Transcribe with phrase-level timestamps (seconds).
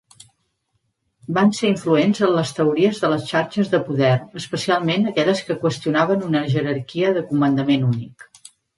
[1.37, 4.11] Van ser influents en les teories de les xarxes de poder,
[4.43, 8.31] especialment aquelles que qüestionaven una jerarquia de comandament únic.